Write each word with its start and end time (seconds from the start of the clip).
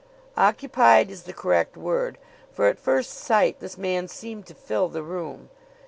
Occupied 0.37 1.11
is 1.11 1.25
the 1.25 1.31
correct 1.31 1.77
word, 1.77 2.17
for 2.51 2.65
at 2.65 2.79
first 2.79 3.11
sight 3.13 3.59
this 3.59 3.77
man 3.77 4.07
seemed 4.07 4.47
to 4.47 4.55
fill 4.55 4.89
the 4.89 5.03
room. 5.03 5.51